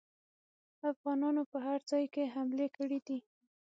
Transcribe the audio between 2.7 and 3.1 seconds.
کړي